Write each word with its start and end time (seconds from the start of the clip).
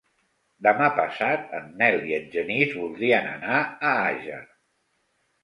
Demà 0.67 0.87
passat 0.99 1.53
en 1.57 1.67
Nel 1.81 1.99
i 2.13 2.15
en 2.21 2.25
Genís 2.37 2.73
voldrien 2.79 3.29
anar 3.35 3.61
a 3.61 3.95
Àger. 4.09 4.43